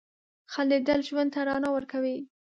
•خندېدل 0.53 0.99
ژوند 1.07 1.29
ته 1.33 1.39
رڼا 1.47 1.69
ورکوي. 1.73 2.17